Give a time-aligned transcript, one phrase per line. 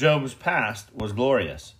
[0.00, 1.74] Job's past was glorious.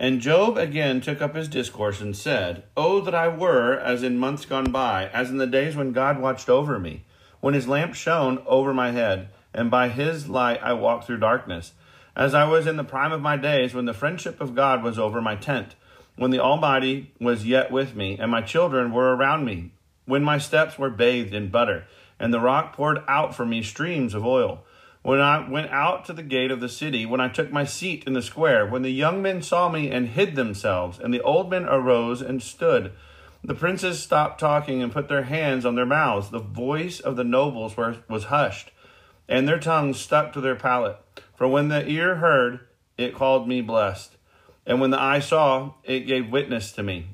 [0.00, 4.18] And Job again took up his discourse and said, Oh, that I were as in
[4.18, 7.04] months gone by, as in the days when God watched over me,
[7.38, 11.74] when his lamp shone over my head, and by his light I walked through darkness,
[12.16, 14.98] as I was in the prime of my days, when the friendship of God was
[14.98, 15.76] over my tent,
[16.16, 19.70] when the Almighty was yet with me, and my children were around me,
[20.06, 21.84] when my steps were bathed in butter,
[22.18, 24.64] and the rock poured out for me streams of oil
[25.02, 28.04] when I went out to the gate of the city, when I took my seat
[28.06, 31.50] in the square, when the young men saw me and hid themselves, and the old
[31.50, 32.92] men arose and stood.
[33.42, 36.30] The princes stopped talking and put their hands on their mouths.
[36.30, 38.70] The voice of the nobles were, was hushed,
[39.26, 40.98] and their tongues stuck to their palate.
[41.34, 42.60] For when the ear heard,
[42.98, 44.16] it called me blessed.
[44.66, 47.06] And when the eye saw, it gave witness to me.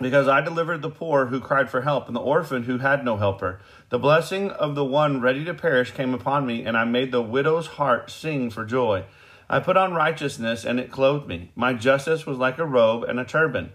[0.00, 3.16] Because I delivered the poor who cried for help, and the orphan who had no
[3.16, 3.60] helper.
[3.90, 7.22] The blessing of the one ready to perish came upon me, and I made the
[7.22, 9.04] widow's heart sing for joy.
[9.48, 11.52] I put on righteousness, and it clothed me.
[11.54, 13.72] My justice was like a robe and a turban.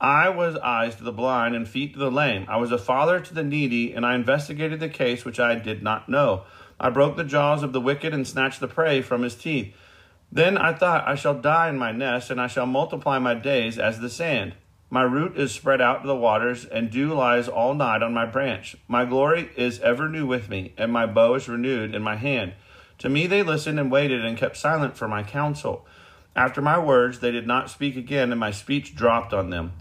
[0.00, 2.46] I was eyes to the blind and feet to the lame.
[2.48, 5.82] I was a father to the needy, and I investigated the case which I did
[5.82, 6.44] not know.
[6.80, 9.74] I broke the jaws of the wicked and snatched the prey from his teeth.
[10.30, 13.78] Then I thought, I shall die in my nest, and I shall multiply my days
[13.78, 14.54] as the sand.
[14.90, 18.24] My root is spread out to the waters, and dew lies all night on my
[18.24, 18.74] branch.
[18.88, 22.54] My glory is ever new with me, and my bow is renewed in my hand.
[22.98, 25.86] To me they listened and waited and kept silent for my counsel.
[26.34, 29.72] After my words they did not speak again, and my speech dropped on them.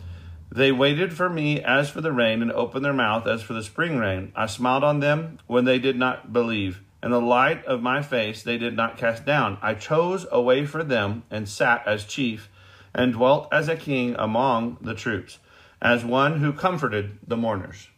[0.52, 3.64] They waited for me as for the rain, and opened their mouth as for the
[3.64, 4.34] spring rain.
[4.36, 8.44] I smiled on them when they did not believe, and the light of my face
[8.44, 9.58] they did not cast down.
[9.62, 12.50] I chose a way for them, and sat as chief
[12.98, 15.38] and dwelt as a king among the troops,
[15.82, 17.90] as one who comforted the mourners.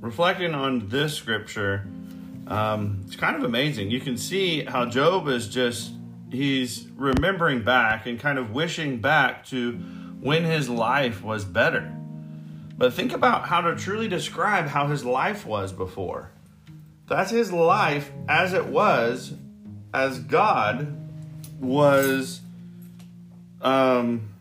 [0.00, 1.88] Reflecting on this scripture,
[2.46, 3.90] um, it's kind of amazing.
[3.90, 5.92] You can see how Job is just,
[6.30, 9.72] he's remembering back and kind of wishing back to
[10.20, 11.92] when his life was better.
[12.78, 16.30] But think about how to truly describe how his life was before.
[17.06, 19.34] That's his life as it was,
[19.94, 20.96] as God
[21.60, 22.40] was
[23.62, 24.34] um,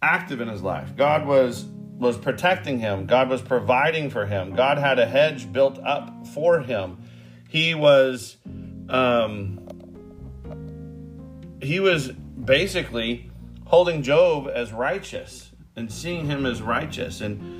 [0.00, 0.96] active in his life.
[0.96, 1.66] God was
[1.98, 3.06] was protecting him.
[3.06, 4.54] God was providing for him.
[4.54, 6.98] God had a hedge built up for him.
[7.48, 8.36] He was
[8.88, 9.66] um,
[11.60, 13.30] he was basically
[13.66, 17.56] holding Job as righteous and seeing him as righteous and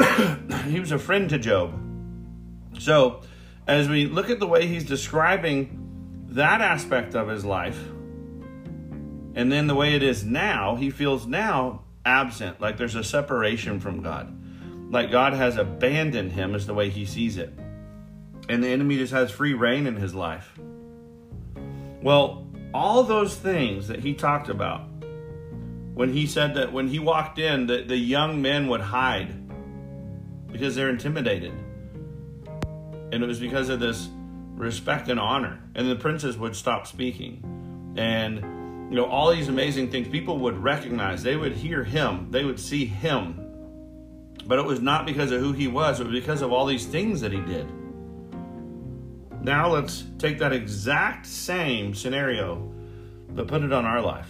[0.66, 1.83] he was a friend to Job.
[2.78, 3.22] So,
[3.66, 7.78] as we look at the way he's describing that aspect of his life,
[9.34, 13.80] And then the way it is now, he feels now absent, like there's a separation
[13.80, 14.32] from God.
[14.92, 17.52] Like God has abandoned him, is the way he sees it.
[18.48, 20.52] And the enemy just has free reign in his life.
[22.02, 24.82] Well, all those things that he talked about
[25.94, 29.32] when he said that when he walked in, that the young men would hide
[30.52, 31.52] because they're intimidated.
[33.14, 34.08] And it was because of this
[34.56, 35.60] respect and honor.
[35.76, 37.94] And the princes would stop speaking.
[37.96, 41.22] And, you know, all these amazing things people would recognize.
[41.22, 43.40] They would hear him, they would see him.
[44.46, 46.86] But it was not because of who he was, it was because of all these
[46.86, 47.68] things that he did.
[49.40, 52.68] Now let's take that exact same scenario,
[53.28, 54.28] but put it on our life.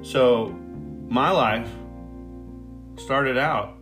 [0.00, 0.56] So,
[1.06, 1.68] my life
[2.96, 3.76] started out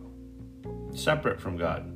[0.93, 1.94] separate from God.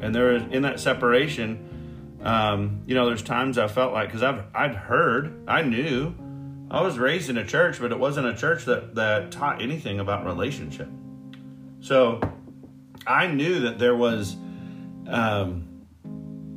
[0.00, 4.44] And there in that separation, um, you know, there's times I felt like because I've
[4.54, 6.14] I'd heard, I knew,
[6.70, 10.00] I was raised in a church, but it wasn't a church that that taught anything
[10.00, 10.88] about relationship.
[11.80, 12.20] So
[13.06, 14.36] I knew that there was,
[15.06, 15.86] um,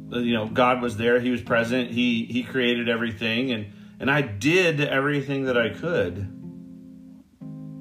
[0.10, 1.20] you know, God was there.
[1.20, 1.92] He was present.
[1.92, 6.28] He He created everything, and and I did everything that I could,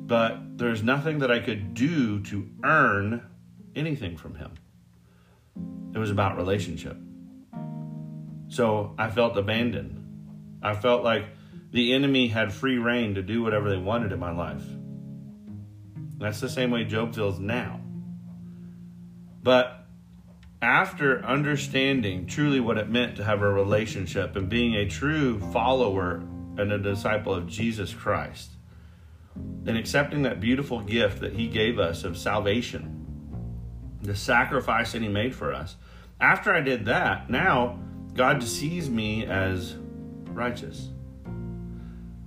[0.07, 3.23] but there's nothing that I could do to earn
[3.75, 4.53] anything from Him.
[5.99, 6.97] It was about relationship.
[8.47, 10.61] So I felt abandoned.
[10.62, 11.25] I felt like
[11.73, 14.62] the enemy had free reign to do whatever they wanted in my life.
[16.19, 17.81] That's the same way Job feels now.
[19.43, 19.89] But
[20.62, 26.19] after understanding truly what it meant to have a relationship and being a true follower
[26.59, 28.53] and a disciple of Jesus Christ,
[29.35, 32.95] and accepting that beautiful gift that He gave us of salvation,
[34.00, 35.75] the sacrifice that He made for us,
[36.20, 37.79] after I did that, now
[38.15, 39.76] God sees me as
[40.26, 40.88] righteous.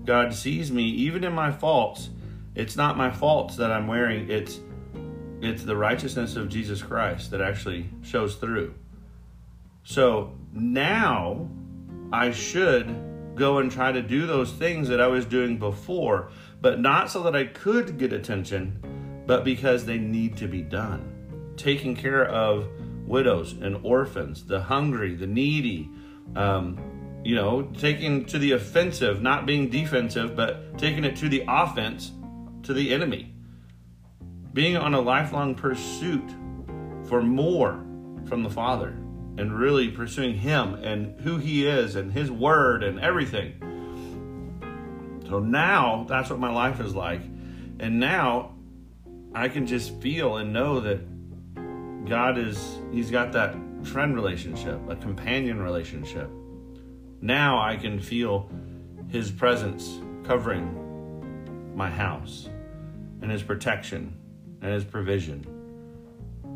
[0.05, 2.09] God sees me even in my faults.
[2.55, 4.59] It's not my faults that I'm wearing, it's
[5.41, 8.75] it's the righteousness of Jesus Christ that actually shows through.
[9.83, 11.49] So now
[12.13, 12.95] I should
[13.35, 16.29] go and try to do those things that I was doing before,
[16.61, 21.53] but not so that I could get attention, but because they need to be done.
[21.57, 22.67] Taking care of
[23.05, 25.89] widows and orphans, the hungry, the needy,
[26.35, 31.43] um, you know, taking to the offensive, not being defensive, but taking it to the
[31.47, 32.11] offense
[32.63, 33.31] to the enemy
[34.53, 36.29] being on a lifelong pursuit
[37.07, 37.83] for more
[38.27, 38.89] from the Father
[39.37, 43.53] and really pursuing Him and who He is and His Word and everything.
[45.27, 47.21] So now that's what my life is like.
[47.79, 48.55] And now
[49.33, 50.99] I can just feel and know that
[52.07, 56.29] God is, He's got that friend relationship, a companion relationship.
[57.21, 58.49] Now I can feel
[59.09, 62.49] His presence covering my house
[63.21, 64.17] and His protection
[64.61, 65.45] and his provision.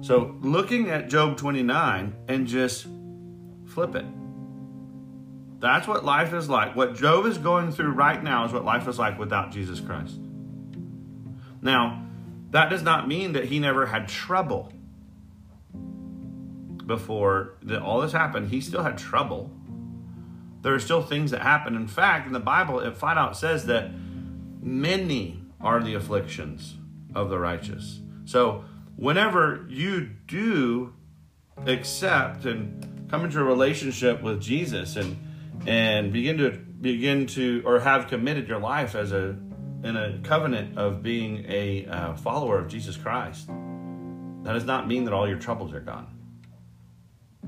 [0.01, 2.85] So, looking at Job 29 and just
[3.65, 4.05] flip it.
[5.59, 6.75] That's what life is like.
[6.75, 10.19] What Job is going through right now is what life is like without Jesus Christ.
[11.61, 12.05] Now,
[12.51, 14.71] that does not mean that he never had trouble
[16.85, 18.49] before that all this happened.
[18.49, 19.51] He still had trouble.
[20.61, 21.75] There are still things that happen.
[21.75, 23.91] In fact, in the Bible, it flat out says that
[24.61, 26.75] many are the afflictions
[27.13, 28.01] of the righteous.
[28.25, 30.93] So, whenever you do
[31.65, 35.17] accept and come into a relationship with Jesus and
[35.67, 39.37] and begin to begin to or have committed your life as a
[39.83, 45.05] in a covenant of being a uh, follower of Jesus Christ, that does not mean
[45.05, 46.14] that all your troubles are gone.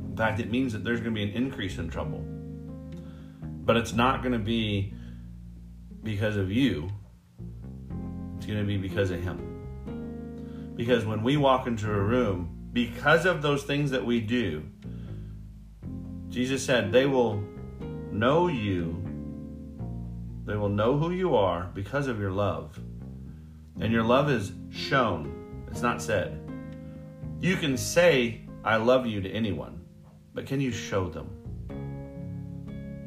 [0.06, 2.24] In fact, it means that there's going to be an increase in trouble.
[3.66, 4.94] But it's not going to be
[6.04, 6.90] because of you,
[8.38, 10.74] it's going to be because of Him.
[10.76, 14.64] Because when we walk into a room, because of those things that we do,
[16.30, 17.44] Jesus said, they will
[18.12, 19.04] know you.
[20.46, 22.80] They will know who you are because of your love.
[23.80, 26.40] And your love is shown, it's not said.
[27.40, 29.77] You can say, I love you to anyone,
[30.38, 31.28] but can you show them?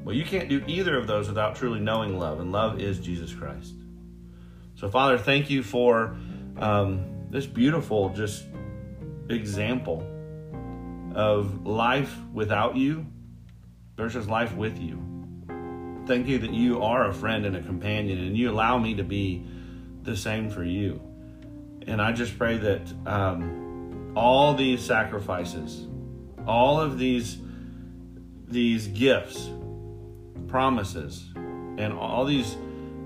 [0.04, 3.32] Well, you can't do either of those without truly knowing love, and love is Jesus
[3.32, 3.72] Christ.
[4.74, 6.16] So, Father, thank you for
[6.56, 8.46] um, this beautiful just
[9.28, 10.04] example
[11.14, 13.06] of life without you
[13.96, 15.00] versus life with you.
[16.06, 19.04] Thank you that you are a friend and a companion, and you allow me to
[19.04, 19.46] be
[20.02, 21.00] the same for you.
[21.86, 25.86] And I just pray that um, all these sacrifices,
[26.46, 27.38] all of these
[28.48, 29.48] these gifts,
[30.48, 32.56] promises, and all these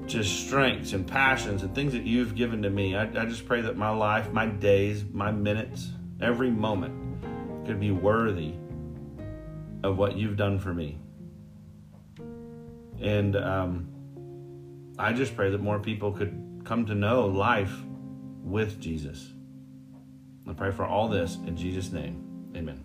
[0.07, 2.97] just strengths and passions and things that you've given to me.
[2.97, 7.91] I, I just pray that my life, my days, my minutes, every moment could be
[7.91, 8.55] worthy
[9.83, 10.99] of what you've done for me.
[13.01, 13.89] And um,
[14.99, 17.75] I just pray that more people could come to know life
[18.43, 19.33] with Jesus.
[20.49, 22.53] I pray for all this in Jesus' name.
[22.57, 22.85] Amen.